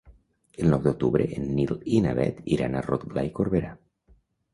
[0.61, 3.71] El nou d'octubre en Nil i na Bet iran a Rotglà i Corberà.